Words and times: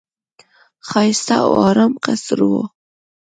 ښایسته 0.87 1.35
او 1.45 1.51
آرام 1.67 1.93
قصر 2.03 2.39
وو. 2.49 2.63